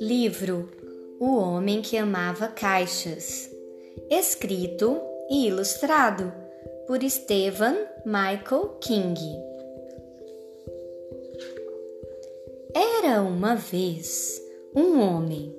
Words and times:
Livro 0.00 0.68
O 1.18 1.36
Homem 1.36 1.82
que 1.82 1.96
Amava 1.96 2.46
Caixas, 2.46 3.50
escrito 4.08 5.00
e 5.28 5.48
ilustrado 5.48 6.32
por 6.86 7.02
Stephen 7.02 7.74
Michael 8.06 8.76
King. 8.80 9.18
Era 12.72 13.22
uma 13.22 13.56
vez 13.56 14.40
um 14.72 15.00
homem. 15.00 15.52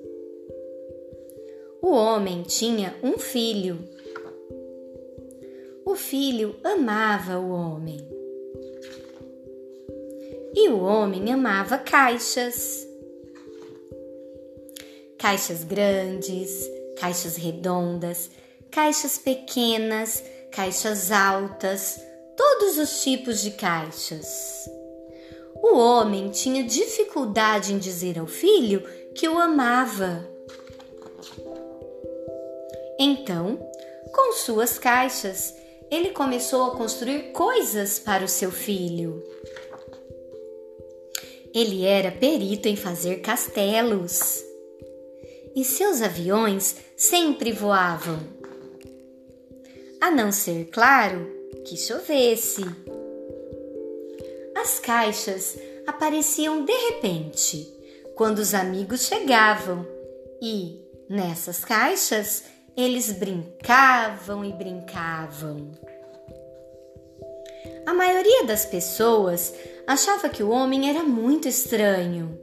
O 1.82 1.90
homem 1.90 2.42
tinha 2.42 2.94
um 3.02 3.18
filho. 3.18 3.78
O 5.84 5.94
filho 5.94 6.56
amava 6.64 7.38
o 7.38 7.50
homem. 7.50 8.08
E 10.54 10.70
o 10.70 10.80
homem 10.80 11.30
amava 11.30 11.76
caixas 11.76 12.89
caixas 15.20 15.64
grandes, 15.64 16.66
caixas 16.98 17.36
redondas, 17.36 18.30
caixas 18.70 19.18
pequenas, 19.18 20.24
caixas 20.50 21.12
altas, 21.12 22.00
todos 22.34 22.78
os 22.78 23.02
tipos 23.02 23.42
de 23.42 23.50
caixas. 23.50 24.66
O 25.62 25.76
homem 25.76 26.30
tinha 26.30 26.64
dificuldade 26.64 27.74
em 27.74 27.78
dizer 27.78 28.18
ao 28.18 28.26
filho 28.26 28.82
que 29.14 29.28
o 29.28 29.38
amava. 29.38 30.26
Então, 32.98 33.58
com 34.14 34.32
suas 34.32 34.78
caixas, 34.78 35.54
ele 35.90 36.10
começou 36.12 36.64
a 36.64 36.76
construir 36.76 37.32
coisas 37.32 37.98
para 37.98 38.24
o 38.24 38.28
seu 38.28 38.50
filho. 38.50 39.22
Ele 41.54 41.84
era 41.84 42.10
perito 42.10 42.68
em 42.68 42.76
fazer 42.76 43.16
castelos 43.16 44.48
e 45.54 45.64
seus 45.64 46.00
aviões 46.02 46.76
sempre 46.96 47.52
voavam. 47.52 48.18
A 50.00 50.10
não 50.10 50.32
ser, 50.32 50.66
claro, 50.66 51.26
que 51.64 51.76
chovesse. 51.76 52.64
As 54.56 54.78
caixas 54.78 55.58
apareciam 55.86 56.64
de 56.64 56.72
repente 56.72 57.66
quando 58.14 58.38
os 58.38 58.54
amigos 58.54 59.06
chegavam 59.06 59.86
e, 60.42 60.80
nessas 61.08 61.64
caixas, 61.64 62.44
eles 62.76 63.12
brincavam 63.12 64.44
e 64.44 64.52
brincavam. 64.52 65.70
A 67.86 67.94
maioria 67.94 68.44
das 68.44 68.64
pessoas 68.64 69.54
achava 69.86 70.28
que 70.28 70.42
o 70.42 70.50
homem 70.50 70.88
era 70.88 71.02
muito 71.02 71.48
estranho 71.48 72.38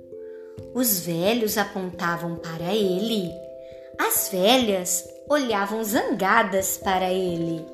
os 0.74 1.00
velhos 1.00 1.58
apontavam 1.58 2.36
para 2.36 2.74
ele. 2.74 3.32
As 3.98 4.30
velhas 4.30 5.04
olhavam 5.30 5.84
zangadas 5.84 6.78
para 6.78 7.12
ele. 7.12 7.66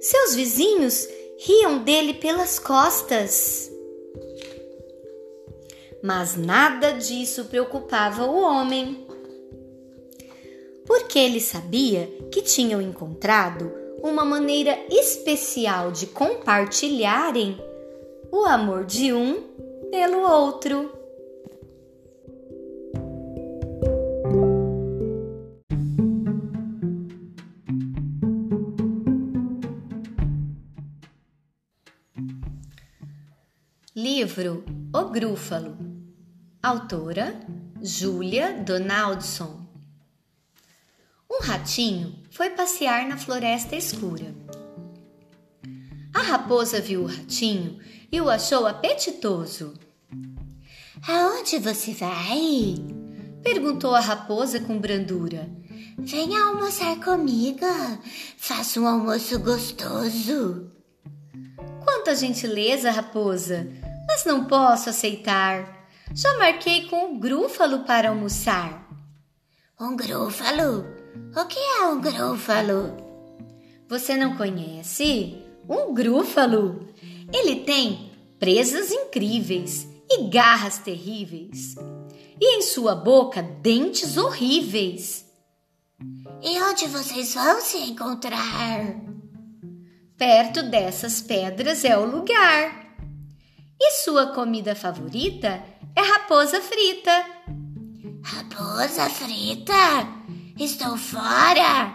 Seus 0.00 0.34
vizinhos 0.34 1.08
riam 1.38 1.82
dele 1.84 2.14
pelas 2.14 2.58
costas. 2.58 3.70
Mas 6.02 6.36
nada 6.36 6.92
disso 6.92 7.44
preocupava 7.44 8.24
o 8.24 8.42
homem. 8.42 9.06
Porque 10.86 11.18
ele 11.18 11.40
sabia 11.40 12.06
que 12.32 12.42
tinham 12.42 12.80
encontrado 12.80 13.72
uma 14.02 14.24
maneira 14.24 14.78
especial 14.90 15.92
de 15.92 16.06
compartilharem 16.06 17.60
o 18.32 18.44
amor 18.44 18.84
de 18.84 19.12
um 19.12 19.42
pelo 19.90 20.20
outro. 20.20 20.92
Livro 33.94 34.64
O 34.94 35.04
Grúfalo, 35.10 35.76
autora 36.62 37.40
Júlia 37.82 38.52
Donaldson. 38.62 39.66
Um 41.28 41.42
ratinho 41.42 42.22
foi 42.30 42.50
passear 42.50 43.06
na 43.08 43.16
floresta 43.16 43.74
escura. 43.74 44.39
A 46.30 46.34
raposa 46.34 46.80
viu 46.80 47.02
o 47.02 47.06
ratinho 47.06 47.80
e 48.12 48.20
o 48.20 48.30
achou 48.30 48.64
apetitoso. 48.64 49.74
Aonde 51.08 51.58
você 51.58 51.92
vai? 51.92 52.76
perguntou 53.42 53.96
a 53.96 54.00
raposa 54.00 54.60
com 54.60 54.78
brandura. 54.78 55.50
Venha 55.98 56.40
almoçar 56.44 57.00
comigo. 57.00 57.66
Faça 58.36 58.78
um 58.78 58.86
almoço 58.86 59.40
gostoso. 59.40 60.70
Quanta 61.82 62.14
gentileza, 62.14 62.92
raposa, 62.92 63.66
mas 64.06 64.24
não 64.24 64.44
posso 64.44 64.88
aceitar. 64.88 65.88
Já 66.14 66.38
marquei 66.38 66.86
com 66.86 67.12
o 67.12 67.18
grúfalo 67.18 67.80
para 67.80 68.10
almoçar. 68.10 68.88
Um 69.80 69.96
grúfalo? 69.96 70.86
O 71.36 71.44
que 71.46 71.58
é 71.58 71.86
um 71.86 72.00
grúfalo? 72.00 72.96
Você 73.88 74.16
não 74.16 74.36
conhece? 74.36 75.49
Um 75.70 75.94
grúfalo 75.94 76.88
ele 77.32 77.60
tem 77.60 78.10
presas 78.40 78.90
incríveis 78.90 79.86
e 80.10 80.24
garras 80.28 80.78
terríveis, 80.78 81.76
e 82.40 82.56
em 82.56 82.62
sua 82.62 82.96
boca 82.96 83.40
dentes 83.40 84.16
horríveis. 84.16 85.24
E 86.42 86.60
onde 86.60 86.88
vocês 86.88 87.34
vão 87.34 87.60
se 87.60 87.76
encontrar? 87.78 88.96
Perto 90.18 90.64
dessas 90.64 91.22
pedras 91.22 91.84
é 91.84 91.96
o 91.96 92.04
lugar. 92.04 92.96
E 93.80 93.92
sua 94.02 94.32
comida 94.34 94.74
favorita 94.74 95.62
é 95.94 96.00
raposa 96.00 96.60
frita. 96.60 97.26
Raposa 98.24 99.08
frita? 99.08 99.72
Estou 100.58 100.96
fora! 100.96 101.94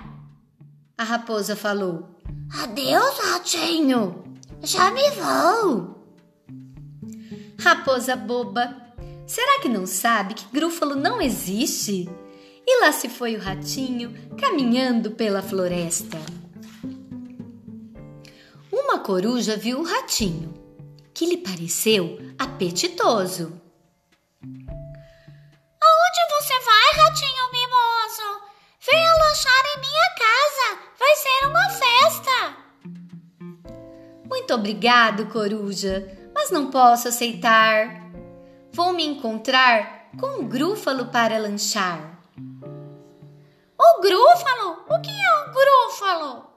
A 0.98 1.04
raposa 1.04 1.58
falou. 1.58 2.15
Adeus, 2.62 3.20
ratinho! 3.20 4.24
Já 4.64 4.90
me 4.92 5.10
vou. 5.12 5.96
Raposa 7.60 8.16
boba, 8.16 8.76
será 9.28 9.60
que 9.60 9.68
não 9.68 9.86
sabe 9.86 10.34
que 10.36 10.46
grúfalo 10.54 10.96
não 10.96 11.22
existe? 11.22 12.10
E 12.66 12.82
lá 12.82 12.92
se 12.92 13.10
foi 13.10 13.36
o 13.36 13.40
ratinho 13.40 14.14
caminhando 14.38 15.12
pela 15.12 15.42
floresta. 15.42 16.18
Uma 18.72 19.00
coruja 19.00 19.58
viu 19.58 19.80
o 19.80 19.84
ratinho, 19.84 20.54
que 21.14 21.26
lhe 21.26 21.38
pareceu 21.38 22.18
apetitoso. 22.40 23.62
Aonde 25.82 26.22
você 26.32 26.60
vai, 26.64 27.04
ratinho 27.04 27.52
mimoso? 27.52 28.42
Venha 28.86 29.14
lanchar 29.16 29.66
em 29.76 29.80
minha 29.82 30.16
casa. 30.18 30.55
Vai 31.16 31.22
ser 31.22 31.48
uma 31.48 31.70
festa. 31.70 32.58
Muito 34.28 34.54
obrigado, 34.54 35.28
coruja, 35.28 36.06
mas 36.36 36.52
não 36.52 36.70
posso 36.70 37.08
aceitar. 37.08 38.12
Vou 38.74 38.92
me 38.92 39.06
encontrar 39.06 40.10
com 40.20 40.42
um 40.42 40.46
grúfalo 40.46 41.06
para 41.06 41.38
lanchar. 41.38 42.20
O 43.80 44.02
grúfalo? 44.02 44.84
O 44.90 45.02
que 45.02 45.10
é 45.10 45.40
um 45.40 45.54
grúfalo? 45.54 46.48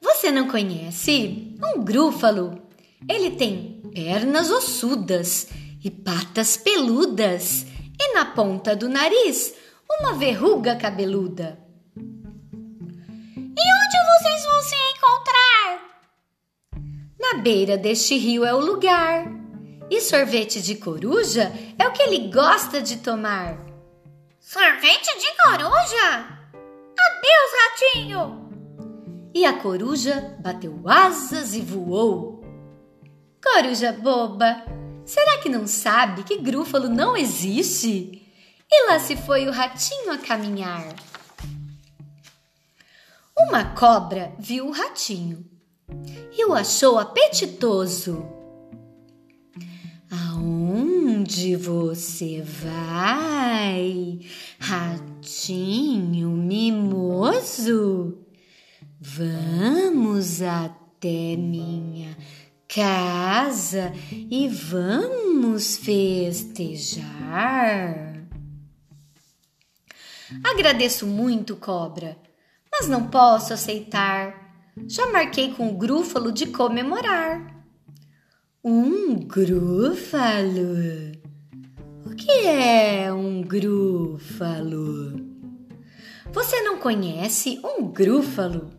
Você 0.00 0.32
não 0.32 0.48
conhece? 0.48 1.56
Um 1.62 1.84
grúfalo. 1.84 2.60
Ele 3.08 3.30
tem 3.30 3.80
pernas 3.94 4.50
ossudas 4.50 5.46
e 5.84 5.88
patas 5.88 6.56
peludas, 6.56 7.64
e 8.00 8.12
na 8.14 8.24
ponta 8.24 8.74
do 8.74 8.88
nariz 8.88 9.54
uma 9.88 10.14
verruga 10.14 10.74
cabeluda. 10.74 11.62
E 14.42 14.48
vão 14.48 14.62
se 14.62 14.74
na 17.22 17.38
beira 17.38 17.78
deste 17.78 18.18
rio 18.18 18.44
é 18.44 18.52
o 18.52 18.58
lugar. 18.58 19.26
E 19.88 20.00
sorvete 20.00 20.60
de 20.60 20.74
coruja 20.74 21.52
é 21.78 21.86
o 21.86 21.92
que 21.92 22.02
ele 22.02 22.30
gosta 22.30 22.82
de 22.82 22.96
tomar. 22.98 23.58
Sorvete 24.40 25.18
de 25.18 25.26
coruja? 25.42 26.26
Adeus, 26.98 27.52
ratinho! 27.62 28.50
E 29.32 29.46
a 29.46 29.52
coruja 29.54 30.36
bateu 30.40 30.82
asas 30.84 31.54
e 31.54 31.62
voou. 31.62 32.44
Coruja 33.42 33.92
boba, 33.92 34.64
será 35.06 35.38
que 35.38 35.48
não 35.48 35.66
sabe 35.66 36.24
que 36.24 36.38
grúfalo 36.38 36.88
não 36.88 37.16
existe? 37.16 38.20
E 38.70 38.86
lá 38.88 38.98
se 38.98 39.16
foi 39.16 39.46
o 39.46 39.52
ratinho 39.52 40.12
a 40.12 40.18
caminhar. 40.18 40.92
Uma 43.48 43.64
cobra 43.74 44.32
viu 44.38 44.68
o 44.68 44.72
ratinho 44.72 45.44
e 46.36 46.44
o 46.44 46.54
achou 46.54 46.98
apetitoso. 46.98 48.24
Aonde 50.10 50.72
Onde 51.22 51.54
você 51.56 52.42
vai, 52.42 54.18
ratinho 54.58 56.30
mimoso? 56.30 58.18
Vamos 59.00 60.42
até 60.42 61.36
minha 61.36 62.16
casa 62.66 63.92
e 64.10 64.48
vamos 64.48 65.76
festejar. 65.76 67.06
Agradeço 70.42 71.06
muito, 71.06 71.54
cobra, 71.54 72.18
mas 72.72 72.88
não 72.88 73.08
posso 73.08 73.52
aceitar. 73.52 74.34
Já 74.88 75.06
marquei 75.12 75.52
com 75.52 75.68
o 75.68 75.76
grúfalo 75.76 76.32
de 76.32 76.46
comemorar. 76.46 77.62
Um 78.64 79.16
grúfalo? 79.16 80.76
O 82.06 82.14
que 82.14 82.30
é 82.30 83.12
um 83.12 83.42
grúfalo? 83.42 85.20
Você 86.32 86.62
não 86.62 86.78
conhece 86.78 87.60
um 87.62 87.86
grúfalo? 87.88 88.70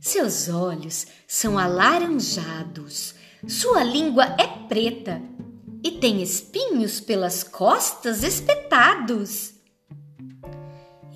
Seus 0.00 0.48
olhos 0.48 1.06
são 1.26 1.58
alaranjados, 1.58 3.14
sua 3.46 3.82
língua 3.82 4.24
é 4.38 4.46
preta 4.68 5.20
e 5.82 5.92
tem 5.92 6.22
espinhos 6.22 7.00
pelas 7.00 7.42
costas 7.42 8.22
espetados. 8.22 9.53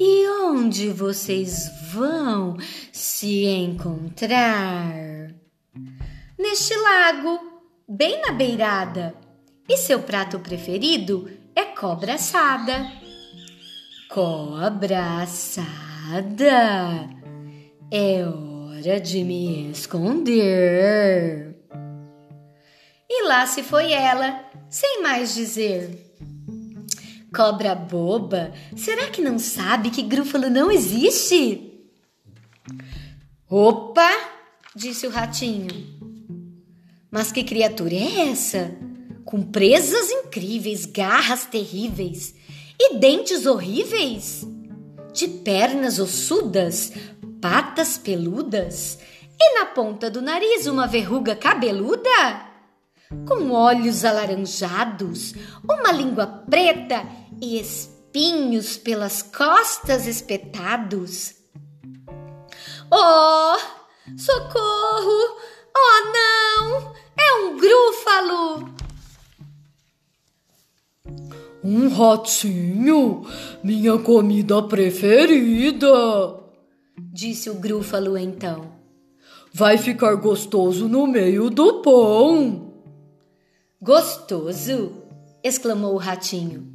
E 0.01 0.29
onde 0.29 0.91
vocês 0.91 1.69
vão 1.93 2.57
se 2.93 3.47
encontrar? 3.47 4.95
Neste 6.39 6.73
lago, 6.77 7.41
bem 7.89 8.23
na 8.23 8.31
beirada. 8.31 9.13
E 9.69 9.77
seu 9.77 10.01
prato 10.01 10.39
preferido 10.39 11.29
é 11.53 11.65
cobra 11.65 12.15
assada. 12.15 12.87
Cobra 14.09 15.23
assada. 15.23 17.11
É 17.91 18.25
hora 18.25 19.01
de 19.01 19.25
me 19.25 19.71
esconder. 19.73 21.57
E 23.11 23.27
lá 23.27 23.47
se 23.49 23.65
foi 23.65 23.91
ela, 23.91 24.45
sem 24.71 25.03
mais 25.03 25.35
dizer. 25.35 26.08
Cobra 27.39 27.73
boba, 27.73 28.53
será 28.75 29.11
que 29.11 29.23
não 29.23 29.39
sabe 29.39 29.91
que 29.91 30.03
grúfalo 30.03 30.51
não 30.51 30.73
existe? 30.73 31.87
Opa! 33.49 34.11
disse 34.75 35.07
o 35.07 35.11
ratinho. 35.11 35.71
Mas 37.09 37.31
que 37.31 37.45
criatura 37.45 37.95
é 37.95 38.31
essa? 38.31 38.77
Com 39.25 39.41
presas 39.41 40.11
incríveis, 40.11 40.85
garras 40.85 41.47
terríveis 41.47 42.35
e 42.77 42.97
dentes 42.97 43.47
horríveis? 43.47 44.45
De 45.15 45.29
pernas 45.29 46.01
ossudas, 46.01 46.93
patas 47.41 47.97
peludas 47.97 48.99
e 49.41 49.61
na 49.61 49.67
ponta 49.67 50.11
do 50.11 50.21
nariz 50.21 50.67
uma 50.67 50.89
verruga 50.89 51.37
cabeluda? 51.37 52.49
com 53.27 53.53
olhos 53.53 54.05
alaranjados, 54.05 55.35
uma 55.65 55.91
língua 55.91 56.27
preta 56.27 57.03
e 57.41 57.59
espinhos 57.59 58.77
pelas 58.77 59.23
costas 59.23 60.07
espetados. 60.07 61.35
Oh, 62.91 63.57
socorro! 64.17 65.37
Oh, 65.77 66.13
não! 66.13 66.95
É 67.19 67.35
um 67.35 67.57
grúfalo! 67.57 68.75
Um 71.63 71.89
ratinho, 71.89 73.27
minha 73.63 73.99
comida 73.99 74.63
preferida, 74.63 75.89
disse 76.97 77.51
o 77.51 77.55
grúfalo 77.55 78.17
então. 78.17 78.73
Vai 79.53 79.77
ficar 79.77 80.15
gostoso 80.15 80.89
no 80.89 81.07
meio 81.07 81.51
do 81.51 81.83
pão. 81.83 82.75
Gostoso! 83.83 85.03
exclamou 85.43 85.95
o 85.95 85.99
ratinho. 85.99 86.73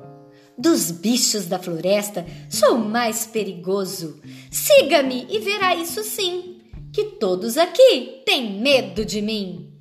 Dos 0.58 0.92
bichos 0.92 1.48
da 1.48 1.58
floresta 1.58 2.26
sou 2.50 2.76
o 2.76 2.90
mais 2.90 3.26
perigoso. 3.26 4.20
Siga-me 4.52 5.26
e 5.30 5.40
verá 5.40 5.76
isso 5.76 6.04
sim, 6.04 6.60
que 6.92 7.04
todos 7.04 7.58
aqui 7.58 8.22
têm 8.26 8.62
medo 8.62 9.04
de 9.04 9.22
mim. 9.22 9.74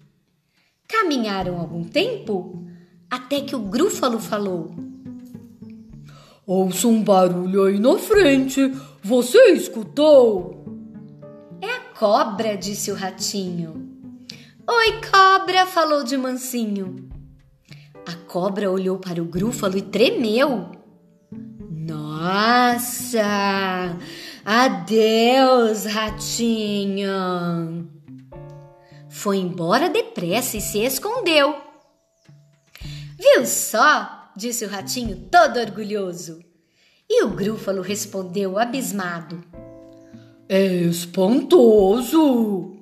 Caminharam 0.89 1.59
algum 1.59 1.85
tempo 1.85 2.67
até 3.11 3.43
que 3.43 3.55
o 3.55 3.61
grúfalo 3.61 4.19
falou: 4.19 4.75
Ouço 6.47 6.89
um 6.89 7.03
barulho 7.03 7.65
aí 7.65 7.79
na 7.79 7.99
frente. 7.99 8.73
Você 9.03 9.53
escutou? 9.53 10.65
É 11.61 11.69
a 11.69 11.81
cobra, 11.99 12.57
disse 12.57 12.91
o 12.91 12.95
ratinho. 12.95 13.91
Oi, 14.67 15.01
cobra, 15.11 15.67
falou 15.67 16.03
de 16.03 16.17
mansinho. 16.17 17.12
A 18.33 18.41
cobra 18.41 18.71
olhou 18.71 18.99
para 18.99 19.21
o 19.21 19.27
grúfalo 19.27 19.77
e 19.77 19.83
tremeu. 19.83 20.73
Nossa! 21.71 23.21
Adeus, 24.43 25.85
ratinho! 25.85 27.11
Foi 29.11 29.37
embora 29.37 29.91
depressa 29.91 30.57
e 30.57 30.63
se 30.63 30.79
escondeu. 30.79 31.55
Viu 33.19 33.45
só? 33.45 34.31
disse 34.35 34.65
o 34.65 34.69
ratinho, 34.71 35.29
todo 35.31 35.61
orgulhoso. 35.61 36.43
E 37.11 37.25
o 37.25 37.29
grúfalo 37.29 37.83
respondeu, 37.83 38.59
abismado: 38.59 39.45
É 40.49 40.65
espantoso! 40.65 42.79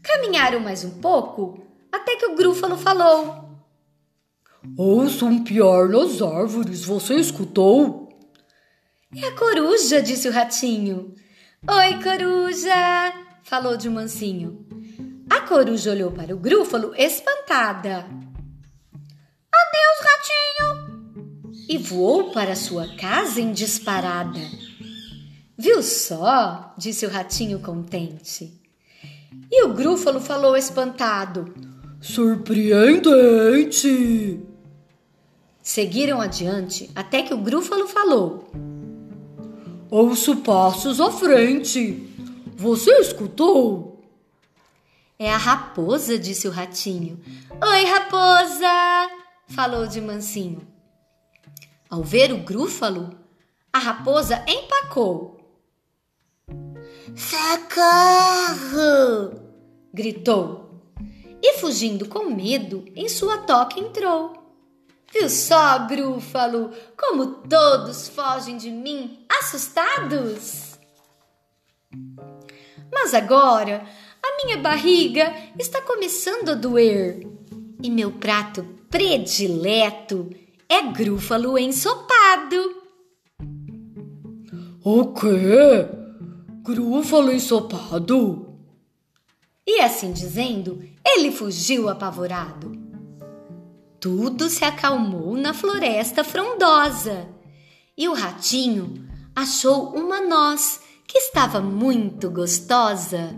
Caminharam 0.00 0.60
mais 0.60 0.84
um 0.84 1.00
pouco 1.00 1.60
até 1.90 2.14
que 2.14 2.26
o 2.26 2.36
grúfalo 2.36 2.76
falou: 2.76 3.49
Ouço 4.76 5.24
um 5.26 5.42
pior 5.42 5.88
nas 5.88 6.20
árvores, 6.20 6.84
você 6.84 7.14
escutou? 7.14 8.10
É 9.16 9.26
a 9.26 9.34
coruja, 9.34 10.02
disse 10.02 10.28
o 10.28 10.32
ratinho. 10.32 11.14
Oi, 11.66 12.02
coruja, 12.02 13.14
falou 13.42 13.74
de 13.76 13.88
mansinho. 13.88 14.66
A 15.30 15.40
coruja 15.40 15.92
olhou 15.92 16.12
para 16.12 16.34
o 16.34 16.38
grúfalo 16.38 16.94
espantada. 16.94 18.06
Adeus, 19.52 20.00
ratinho! 20.04 21.00
E 21.68 21.78
voou 21.78 22.30
para 22.30 22.54
sua 22.54 22.86
casa 22.96 23.40
em 23.40 23.52
disparada. 23.52 24.40
Viu 25.56 25.82
só? 25.82 26.74
disse 26.76 27.06
o 27.06 27.10
ratinho 27.10 27.60
contente. 27.60 28.60
E 29.50 29.64
o 29.64 29.72
grúfalo 29.72 30.20
falou 30.20 30.54
espantado: 30.56 31.54
Surpreendente! 32.00 34.49
Seguiram 35.62 36.20
adiante 36.20 36.90
até 36.94 37.22
que 37.22 37.34
o 37.34 37.38
grúfalo 37.38 37.86
falou: 37.86 38.50
Ouço 39.90 40.36
passos 40.36 41.00
à 41.00 41.10
frente. 41.10 42.06
Você 42.56 42.90
escutou? 43.00 44.02
É 45.18 45.30
a 45.30 45.36
raposa, 45.36 46.18
disse 46.18 46.48
o 46.48 46.50
ratinho. 46.50 47.20
Oi, 47.62 47.84
raposa! 47.84 49.10
falou 49.48 49.86
de 49.86 50.00
mansinho. 50.00 50.66
Ao 51.90 52.02
ver 52.02 52.32
o 52.32 52.38
grúfalo, 52.38 53.10
a 53.72 53.78
raposa 53.78 54.42
empacou. 54.48 55.38
Socorro! 57.14 57.80
gritou. 59.92 60.70
E 61.42 61.58
fugindo 61.58 62.08
com 62.08 62.30
medo, 62.30 62.84
em 62.94 63.08
sua 63.08 63.38
toca 63.38 63.78
entrou. 63.78 64.39
Viu 65.12 65.28
só, 65.28 65.86
Grúfalo, 65.86 66.70
como 66.96 67.42
todos 67.48 68.08
fogem 68.08 68.56
de 68.56 68.70
mim, 68.70 69.26
assustados? 69.28 70.78
Mas 72.92 73.12
agora 73.14 73.84
a 74.22 74.44
minha 74.44 74.58
barriga 74.58 75.34
está 75.58 75.82
começando 75.82 76.50
a 76.50 76.54
doer 76.54 77.26
e 77.82 77.90
meu 77.90 78.12
prato 78.12 78.62
predileto 78.88 80.30
é 80.68 80.82
grúfalo 80.82 81.58
ensopado. 81.58 82.82
O 84.84 85.12
quê? 85.12 85.88
Grúfalo 86.62 87.32
ensopado? 87.32 88.58
E 89.66 89.80
assim 89.80 90.12
dizendo, 90.12 90.82
ele 91.04 91.32
fugiu 91.32 91.88
apavorado. 91.88 92.89
Tudo 94.00 94.48
se 94.48 94.64
acalmou 94.64 95.36
na 95.36 95.52
floresta 95.52 96.24
frondosa. 96.24 97.28
E 97.98 98.08
o 98.08 98.14
ratinho 98.14 99.06
achou 99.36 99.94
uma 99.94 100.22
noz 100.22 100.80
que 101.06 101.18
estava 101.18 101.60
muito 101.60 102.30
gostosa 102.30 103.34